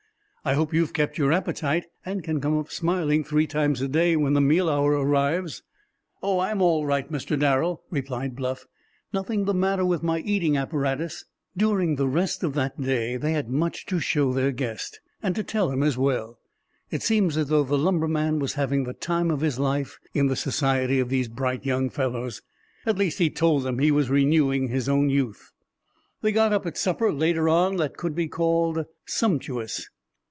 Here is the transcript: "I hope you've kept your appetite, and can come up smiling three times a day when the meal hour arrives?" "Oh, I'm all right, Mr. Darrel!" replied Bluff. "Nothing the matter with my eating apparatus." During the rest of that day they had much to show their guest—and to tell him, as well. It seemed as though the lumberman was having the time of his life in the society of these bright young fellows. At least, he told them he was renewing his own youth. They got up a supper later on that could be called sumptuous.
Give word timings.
"I 0.43 0.55
hope 0.55 0.73
you've 0.73 0.93
kept 0.93 1.19
your 1.19 1.31
appetite, 1.31 1.85
and 2.03 2.23
can 2.23 2.41
come 2.41 2.57
up 2.57 2.71
smiling 2.71 3.23
three 3.23 3.45
times 3.45 3.79
a 3.79 3.87
day 3.87 4.15
when 4.15 4.33
the 4.33 4.41
meal 4.41 4.71
hour 4.71 4.93
arrives?" 4.93 5.61
"Oh, 6.23 6.39
I'm 6.39 6.63
all 6.63 6.83
right, 6.83 7.11
Mr. 7.11 7.37
Darrel!" 7.37 7.83
replied 7.91 8.35
Bluff. 8.35 8.65
"Nothing 9.13 9.45
the 9.45 9.53
matter 9.53 9.85
with 9.85 10.01
my 10.01 10.17
eating 10.21 10.57
apparatus." 10.57 11.25
During 11.55 11.95
the 11.95 12.07
rest 12.07 12.41
of 12.43 12.55
that 12.55 12.81
day 12.81 13.17
they 13.17 13.33
had 13.33 13.49
much 13.51 13.85
to 13.85 13.99
show 13.99 14.33
their 14.33 14.51
guest—and 14.51 15.35
to 15.35 15.43
tell 15.43 15.69
him, 15.69 15.83
as 15.83 15.95
well. 15.95 16.39
It 16.89 17.03
seemed 17.03 17.37
as 17.37 17.49
though 17.49 17.63
the 17.63 17.77
lumberman 17.77 18.39
was 18.39 18.53
having 18.55 18.85
the 18.85 18.95
time 18.95 19.29
of 19.29 19.41
his 19.41 19.59
life 19.59 19.99
in 20.15 20.25
the 20.25 20.35
society 20.35 20.99
of 20.99 21.09
these 21.09 21.27
bright 21.27 21.67
young 21.67 21.91
fellows. 21.91 22.41
At 22.87 22.97
least, 22.97 23.19
he 23.19 23.29
told 23.29 23.61
them 23.61 23.77
he 23.77 23.91
was 23.91 24.09
renewing 24.09 24.69
his 24.69 24.89
own 24.89 25.07
youth. 25.07 25.51
They 26.23 26.31
got 26.31 26.51
up 26.51 26.65
a 26.65 26.75
supper 26.75 27.13
later 27.13 27.47
on 27.47 27.75
that 27.75 27.95
could 27.95 28.15
be 28.15 28.27
called 28.27 28.85
sumptuous. 29.05 29.87